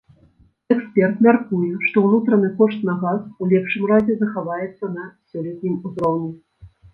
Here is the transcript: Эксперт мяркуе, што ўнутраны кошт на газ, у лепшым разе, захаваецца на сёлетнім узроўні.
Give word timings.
Эксперт 0.75 1.17
мяркуе, 1.25 1.67
што 1.85 2.01
ўнутраны 2.05 2.49
кошт 2.61 2.81
на 2.89 2.95
газ, 3.03 3.19
у 3.41 3.51
лепшым 3.51 3.83
разе, 3.93 4.17
захаваецца 4.23 4.91
на 4.97 5.05
сёлетнім 5.31 5.77
узроўні. 5.91 6.33